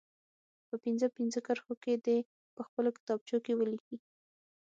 [0.67, 2.17] په پنځه پنځه کرښو کې دې
[2.55, 3.97] په خپلو کتابچو کې ولیکي.